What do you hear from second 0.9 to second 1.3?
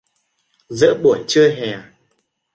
buổi